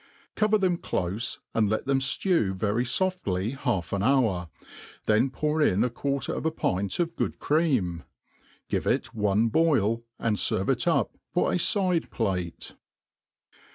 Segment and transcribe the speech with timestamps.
[0.35, 4.49] Cover them clofe, and let 'them ftew very foftly half an hour,
[5.05, 8.01] then pour in a quarter of a pint of* good cream.
[8.67, 12.73] Give it one boil, and ferve it up for a fide plate.